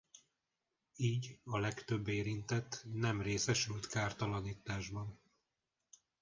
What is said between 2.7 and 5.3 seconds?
nem részesült kártalanításban.